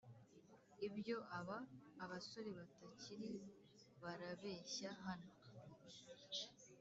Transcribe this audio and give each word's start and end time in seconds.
ibyo 0.87 1.17
aba 1.39 1.57
(abasore 2.03 2.49
batakiri) 2.57 3.31
barabeshya 4.01 4.89
hano 5.05 5.29